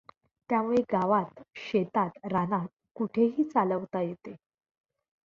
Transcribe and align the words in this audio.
त्यामुळे 0.49 0.81
गावात, 0.93 1.41
शेतात, 1.55 2.17
रानात 2.23 2.67
कुठेहि 2.95 3.43
चालवता 3.43 4.01
येते. 4.01 4.35